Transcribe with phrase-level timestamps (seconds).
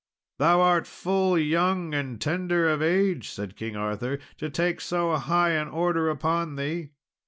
[0.39, 5.51] "Thou art full young and tender of age," said King Arthur, "to take so high
[5.51, 6.89] an order upon thee."